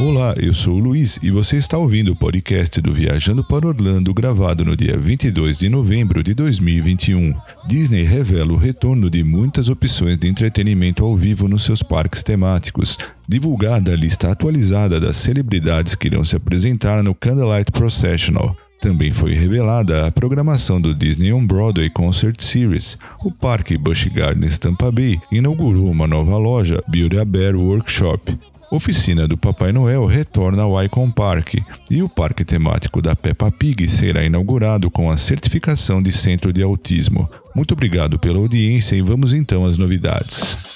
[0.00, 4.12] Olá, eu sou o Luiz e você está ouvindo o podcast do Viajando para Orlando,
[4.12, 7.34] gravado no dia 22 de novembro de 2021.
[7.66, 12.98] Disney revela o retorno de muitas opções de entretenimento ao vivo nos seus parques temáticos.
[13.26, 18.54] Divulgada a lista atualizada das celebridades que irão se apresentar no Candlelight Processional.
[18.80, 22.96] Também foi revelada a programação do Disney On Broadway Concert Series.
[23.24, 28.38] O Parque Busch Gardens Tampa Bay inaugurou uma nova loja, Beauty a Bear Workshop.
[28.70, 31.54] Oficina do Papai Noel retorna ao Icon Park
[31.90, 36.62] e o parque temático da Peppa Pig será inaugurado com a certificação de centro de
[36.62, 37.28] autismo.
[37.54, 40.67] Muito obrigado pela audiência e vamos então às novidades.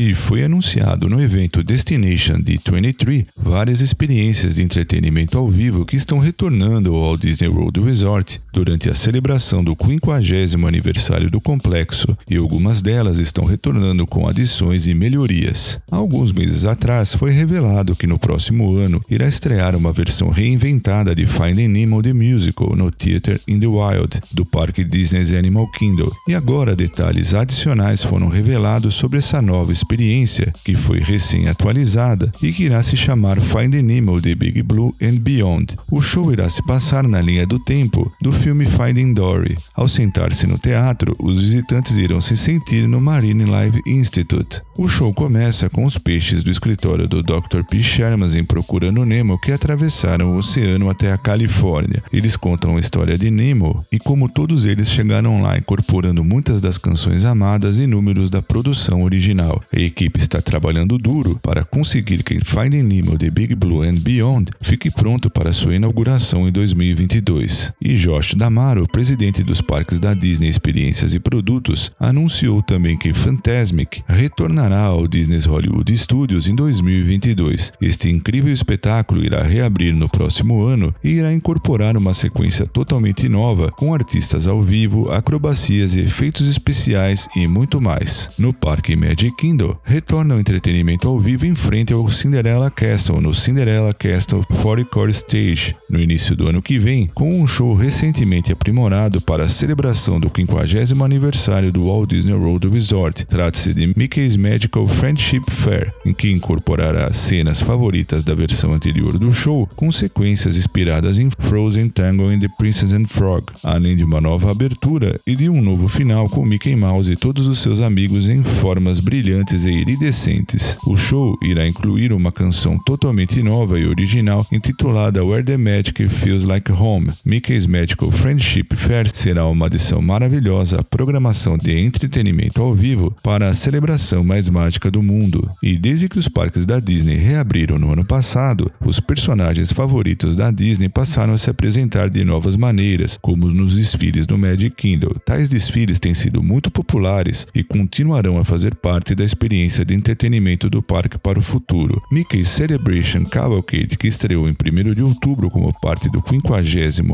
[0.00, 6.18] E foi anunciado no evento Destination D23 várias experiências de entretenimento ao vivo que estão
[6.18, 12.80] retornando ao Disney World Resort durante a celebração do 50 aniversário do complexo, e algumas
[12.80, 15.80] delas estão retornando com adições e melhorias.
[15.90, 21.14] Há alguns meses atrás foi revelado que no próximo ano irá estrear uma versão reinventada
[21.14, 26.10] de Finding Nemo the Musical no Theater in the Wild do parque Disney's Animal Kingdom,
[26.28, 32.64] e agora detalhes adicionais foram revelados sobre essa nova experiência, que foi recém-atualizada e que
[32.64, 35.76] irá se chamar Finding Nemo The Big Blue and Beyond.
[35.90, 39.56] O show irá se passar na linha do tempo do filme Finding Dory.
[39.74, 44.62] Ao sentar-se no teatro, os visitantes irão se sentir no Marine Live Institute.
[44.74, 47.62] O show começa com os peixes do escritório do Dr.
[47.68, 47.82] P.
[47.82, 52.02] Sherman em Procurando Nemo que atravessaram o oceano até a Califórnia.
[52.10, 56.78] Eles contam a história de Nemo e como todos eles chegaram lá incorporando muitas das
[56.78, 59.60] canções amadas e números da produção original.
[59.70, 64.52] A equipe está trabalhando duro para conseguir que Finding Nemo The Big Blue and Beyond
[64.58, 67.74] fique pronto para sua inauguração em 2022.
[67.78, 74.02] E Josh Damaro, presidente dos parques da Disney Experiências e Produtos, anunciou também que Fantasmic
[74.08, 77.72] retornará ao Disney's Hollywood Studios em 2022.
[77.80, 83.72] Este incrível espetáculo irá reabrir no próximo ano e irá incorporar uma sequência totalmente nova
[83.72, 88.30] com artistas ao vivo, acrobacias e efeitos especiais e muito mais.
[88.38, 93.34] No Parque Magic Kingdom, retorna o entretenimento ao vivo em frente ao Cinderella Castle no
[93.34, 98.52] Cinderella Castle 40 Core Stage no início do ano que vem, com um show recentemente
[98.52, 103.24] aprimorado para a celebração do 50 aniversário do Walt Disney World Resort.
[103.26, 109.32] Trata-se de Mickey's Magical Friendship Fair, em que incorporará cenas favoritas da versão anterior do
[109.32, 114.20] show, com sequências inspiradas em Frozen Tango and the Princess and Frog, além de uma
[114.20, 118.28] nova abertura e de um novo final com Mickey Mouse e todos os seus amigos
[118.28, 120.76] em formas brilhantes e iridescentes.
[120.86, 126.44] O show irá incluir uma canção totalmente nova e original intitulada Where the Magic Feels
[126.44, 127.08] Like Home.
[127.24, 133.48] Mickey's Magical Friendship Fair será uma adição maravilhosa à programação de entretenimento ao vivo para
[133.48, 135.48] a celebração mais mágica do mundo.
[135.62, 140.50] E desde que os parques da Disney reabriram no ano passado, os personagens favoritos da
[140.50, 145.14] Disney passaram a se apresentar de novas maneiras, como nos desfiles do Magic Kingdom.
[145.24, 150.68] Tais desfiles têm sido muito populares e continuarão a fazer parte da experiência de entretenimento
[150.68, 152.00] do parque para o futuro.
[152.10, 156.52] Mickey's Celebration Cavalcade, que estreou em 1 de outubro como parte do 50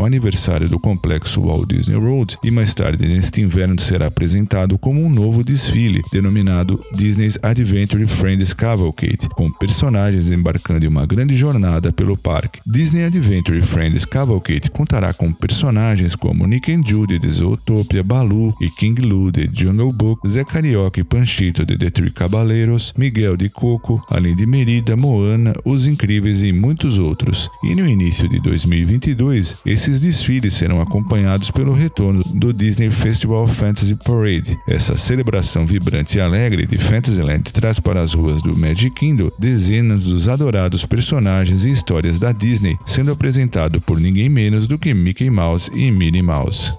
[0.04, 5.08] aniversário do complexo Walt Disney World, e mais tarde neste inverno será apresentado como um
[5.08, 6.82] novo desfile, denominado
[7.18, 12.60] Disney's Adventure Friends Cavalcade, com personagens embarcando em uma grande jornada pelo parque.
[12.64, 18.70] Disney Adventure Friends Cavalcade contará com personagens como Nick and Judy de Zootopia, Baloo e
[18.70, 23.48] King Lou de Jungle Book, Zé Carioca e Panchito de The Three Caballeros, Miguel de
[23.48, 27.50] Coco, além de Merida, Moana, Os Incríveis e muitos outros.
[27.64, 33.96] E no início de 2022, esses desfiles serão acompanhados pelo retorno do Disney Festival Fantasy
[33.96, 34.56] Parade.
[34.68, 40.04] Essa celebração vibrante e alegre de Fantasyland traz para as ruas do Magic Kingdom dezenas
[40.04, 45.30] dos adorados personagens e histórias da Disney, sendo apresentado por ninguém menos do que Mickey
[45.30, 46.74] Mouse e Minnie Mouse.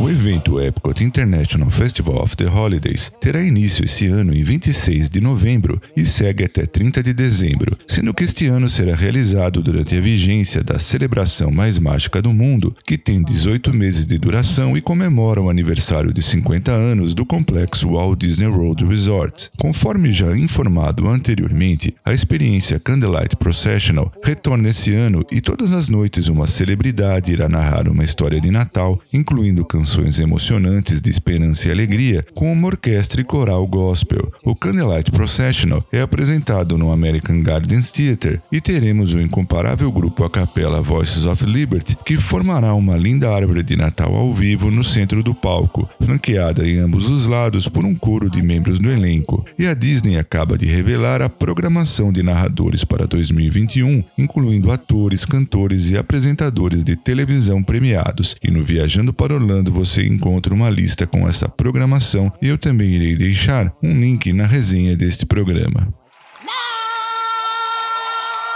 [0.00, 5.20] O evento Epcot International Festival of the Holidays terá início esse ano em 26 de
[5.20, 10.00] novembro e segue até 30 de dezembro, sendo que este ano será realizado durante a
[10.00, 15.42] vigência da celebração mais mágica do mundo, que tem 18 meses de duração e comemora
[15.42, 19.50] o aniversário de 50 anos do complexo Walt Disney World Resort.
[19.58, 26.30] Conforme já informado anteriormente, a experiência Candlelight Processional retorna esse ano e todas as noites
[26.30, 31.72] uma celebridade irá narrar uma história de Natal, incluindo canções canções emocionantes de esperança e
[31.72, 34.32] alegria com uma orquestra e coral gospel.
[34.44, 40.30] O Candlelight Processional é apresentado no American Gardens Theatre e teremos o incomparável grupo a
[40.30, 45.24] capela Voices of Liberty, que formará uma linda árvore de Natal ao vivo no centro
[45.24, 49.44] do palco, flanqueada em ambos os lados por um coro de membros do elenco.
[49.58, 55.90] E a Disney acaba de revelar a programação de narradores para 2021, incluindo atores, cantores
[55.90, 58.36] e apresentadores de televisão premiados.
[58.40, 62.90] E no Viajando para Orlando você encontra uma lista com essa programação e eu também
[62.90, 65.88] irei deixar um link na resenha deste programa.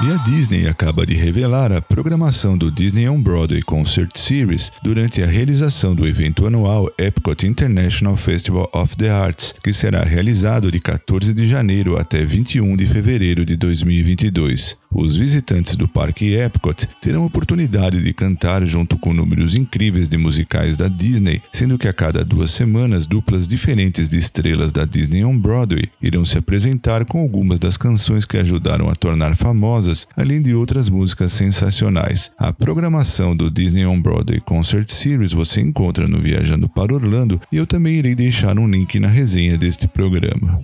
[0.03, 5.23] E a Disney acaba de revelar a programação do Disney on Broadway Concert Series durante
[5.23, 10.79] a realização do evento anual Epcot International Festival of the Arts, que será realizado de
[10.79, 14.77] 14 de janeiro até 21 de fevereiro de 2022.
[14.95, 20.77] Os visitantes do Parque Epcot terão oportunidade de cantar junto com números incríveis de musicais
[20.77, 25.37] da Disney, sendo que a cada duas semanas duplas diferentes de estrelas da Disney on
[25.37, 30.55] Broadway irão se apresentar com algumas das canções que ajudaram a tornar famosas, além de
[30.55, 32.31] outras músicas sensacionais.
[32.39, 37.57] A programação do Disney on Broadway Concert Series você encontra no Viajando para Orlando e
[37.57, 40.57] eu também irei deixar um link na resenha deste programa.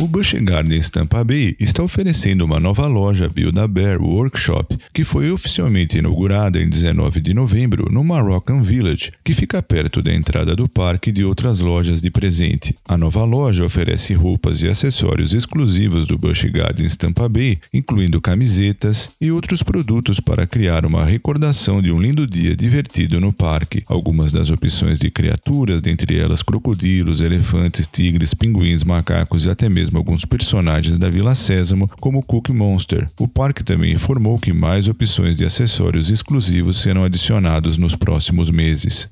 [0.00, 5.04] O Busch Gardens Tampa Bay está oferecendo uma nova loja Build a Bear Workshop, que
[5.04, 10.56] foi oficialmente inaugurada em 19 de novembro no Moroccan Village, que fica perto da entrada
[10.56, 12.74] do parque e de outras lojas de presente.
[12.88, 19.10] A nova loja oferece roupas e acessórios exclusivos do Busch Gardens Tampa Bay, incluindo camisetas
[19.20, 23.84] e outros produtos para criar uma recordação de um lindo dia divertido no parque.
[23.86, 29.83] Algumas das opções de criaturas, dentre elas crocodilos, elefantes, tigres, pinguins, macacos e até mesmo
[29.84, 33.06] mesmo alguns personagens da Vila Sésamo, como o Cookie Monster.
[33.18, 39.10] O parque também informou que mais opções de acessórios exclusivos serão adicionados nos próximos meses.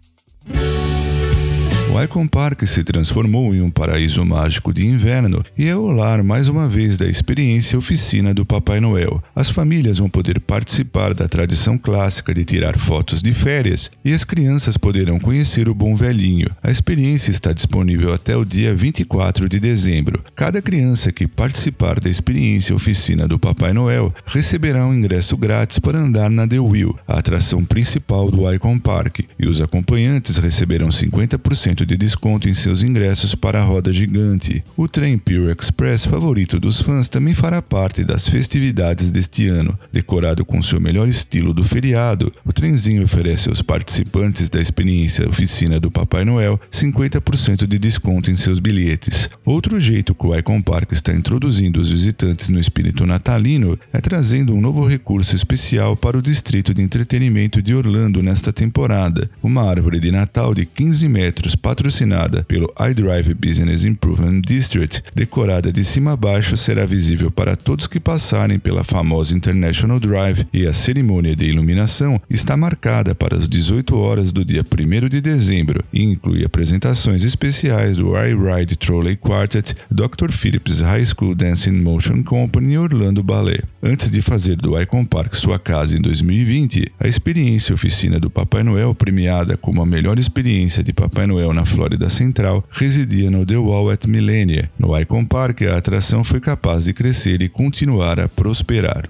[1.93, 6.23] O Icon Park se transformou em um paraíso mágico de inverno e é o lar
[6.23, 9.23] mais uma vez da experiência oficina do Papai Noel.
[9.37, 14.25] As famílias vão poder participar da tradição clássica de tirar fotos de férias e as
[14.25, 16.49] crianças poderão conhecer o Bom Velhinho.
[16.63, 20.25] A experiência está disponível até o dia 24 de dezembro.
[20.35, 25.99] Cada criança que participar da experiência oficina do Papai Noel receberá um ingresso grátis para
[25.99, 31.82] andar na The Wheel, a atração principal do Icon Park, e os acompanhantes receberão 50%
[31.85, 34.63] de desconto em seus ingressos para a roda gigante.
[34.77, 39.79] O trem Pure Express, favorito dos fãs, também fará parte das festividades deste ano.
[39.93, 45.79] Decorado com seu melhor estilo do feriado, o trenzinho oferece aos participantes da experiência oficina
[45.79, 49.29] do Papai Noel 50% de desconto em seus bilhetes.
[49.45, 54.55] Outro jeito que o Icon Park está introduzindo os visitantes no espírito natalino é trazendo
[54.55, 60.01] um novo recurso especial para o distrito de entretenimento de Orlando nesta temporada: uma árvore
[60.01, 66.17] de Natal de 15 metros patrocinada pelo iDrive Business Improvement District, decorada de cima a
[66.17, 71.47] baixo, será visível para todos que passarem pela famosa International Drive e a cerimônia de
[71.47, 77.23] iluminação está marcada para as 18 horas do dia 1 de dezembro e inclui apresentações
[77.23, 80.33] especiais do iRide Trolley Quartet, Dr.
[80.33, 83.63] Phillips High School Dancing Motion Company e Orlando Ballet.
[83.81, 88.65] Antes de fazer do Icon Park sua casa em 2020, a experiência oficina do Papai
[88.65, 93.57] Noel premiada como a melhor experiência de Papai Noel na Flórida Central, residia no The
[93.57, 94.71] Wall at Millenia.
[94.79, 99.09] No Icon Park, a atração foi capaz de crescer e continuar a prosperar.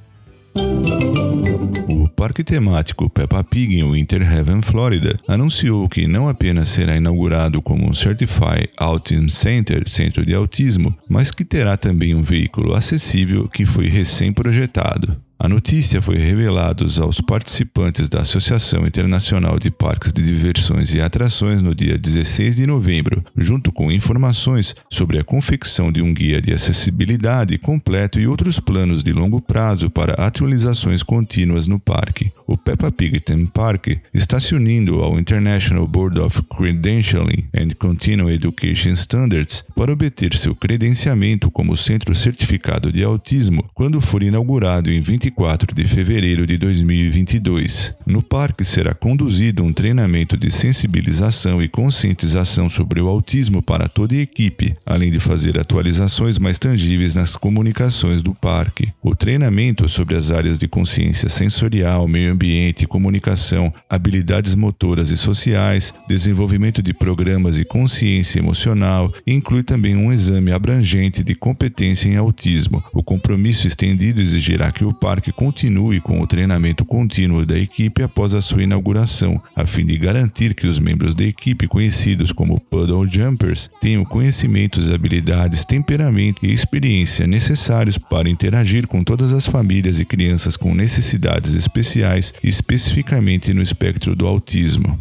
[1.88, 7.62] O parque temático Peppa Pig em Winter Haven, Flórida, anunciou que não apenas será inaugurado
[7.62, 13.48] como um Certified Autism Center, centro de autismo, mas que terá também um veículo acessível
[13.48, 15.16] que foi recém-projetado.
[15.42, 21.60] A notícia foi revelada aos participantes da Associação Internacional de Parques de Diversões e Atrações
[21.60, 26.54] no dia 16 de novembro, junto com informações sobre a confecção de um guia de
[26.54, 32.30] acessibilidade completo e outros planos de longo prazo para atualizações contínuas no parque.
[32.46, 38.34] O Peppa Pig Theme Park está se unindo ao International Board of Credentialing and Continuing
[38.34, 45.00] Education Standards para obter seu credenciamento como centro certificado de autismo quando for inaugurado em
[45.00, 47.94] 24 24 de fevereiro de 2022.
[48.06, 54.14] No parque será conduzido um treinamento de sensibilização e conscientização sobre o autismo para toda
[54.14, 58.92] a equipe, além de fazer atualizações mais tangíveis nas comunicações do parque.
[59.02, 65.94] O treinamento sobre as áreas de consciência sensorial, meio ambiente, comunicação, habilidades motoras e sociais,
[66.08, 72.16] desenvolvimento de programas e consciência emocional e inclui também um exame abrangente de competência em
[72.16, 72.82] autismo.
[72.92, 78.34] O compromisso estendido exigirá que o parque continue com o treinamento contínuo da equipe após
[78.34, 83.06] a sua inauguração, a fim de garantir que os membros da equipe, conhecidos como Puddle
[83.06, 90.04] Jumpers, tenham conhecimentos, habilidades, temperamento e experiência necessários para interagir com todas as famílias e
[90.04, 95.00] crianças com necessidades especiais, especificamente no espectro do autismo.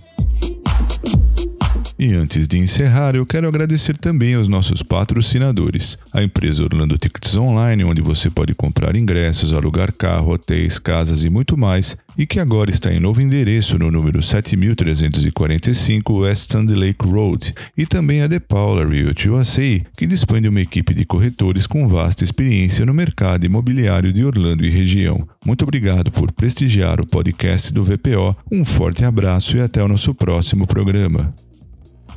[2.04, 7.38] E antes de encerrar, eu quero agradecer também aos nossos patrocinadores, a empresa Orlando Tickets
[7.38, 12.40] Online, onde você pode comprar ingressos, alugar carro, hotéis, casas e muito mais, e que
[12.40, 18.28] agora está em novo endereço no número 7345 West Sandy Lake Road, e também a
[18.28, 22.96] The Paula Realty USA, que dispõe de uma equipe de corretores com vasta experiência no
[22.96, 25.24] mercado imobiliário de Orlando e região.
[25.46, 30.16] Muito obrigado por prestigiar o podcast do VPO, um forte abraço e até o nosso
[30.16, 31.32] próximo programa.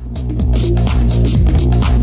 [0.07, 1.94] Thank you.